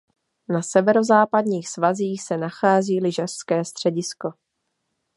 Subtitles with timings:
[0.49, 4.33] Na severozápadních svazích se nachází lyžařské středisko.